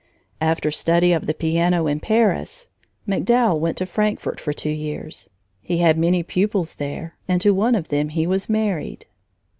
After 0.41 0.71
study 0.71 1.11
of 1.13 1.27
the 1.27 1.33
piano 1.35 1.85
in 1.85 1.99
Paris, 1.99 2.69
MacDowell 3.07 3.59
went 3.59 3.77
to 3.77 3.85
Frankfort 3.85 4.39
for 4.39 4.51
two 4.51 4.71
years. 4.71 5.29
He 5.61 5.77
had 5.77 5.95
many 5.95 6.23
pupils 6.23 6.73
there, 6.73 7.15
and 7.27 7.39
to 7.41 7.53
one 7.53 7.75
of 7.75 7.89
them 7.89 8.09
he 8.09 8.25
was 8.25 8.49
married. 8.49 9.05